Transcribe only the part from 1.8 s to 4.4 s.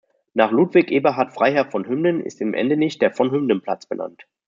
Hymmen ist in Endenich der "Von-Hymmen-Platz" benannt.